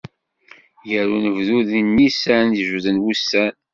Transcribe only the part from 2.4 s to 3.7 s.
jebbden wussan.